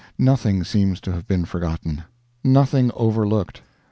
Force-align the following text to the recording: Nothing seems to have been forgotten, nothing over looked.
Nothing 0.17 0.63
seems 0.63 0.99
to 1.01 1.11
have 1.11 1.27
been 1.27 1.45
forgotten, 1.45 2.05
nothing 2.43 2.89
over 2.95 3.27
looked. 3.27 3.61